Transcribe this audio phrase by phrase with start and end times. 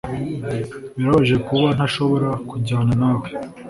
[0.95, 3.27] Birababaje kuba ntashobora kujyana nawe